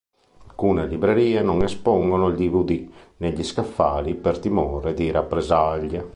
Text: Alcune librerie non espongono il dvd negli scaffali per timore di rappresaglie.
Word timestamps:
Alcune 0.47 0.87
librerie 0.87 1.43
non 1.43 1.61
espongono 1.61 2.29
il 2.29 2.35
dvd 2.35 2.89
negli 3.17 3.43
scaffali 3.43 4.15
per 4.15 4.39
timore 4.39 4.95
di 4.95 5.11
rappresaglie. 5.11 6.09